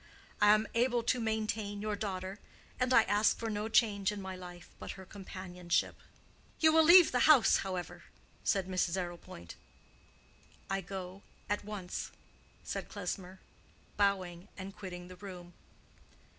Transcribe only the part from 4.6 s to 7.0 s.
but her companionship." "You will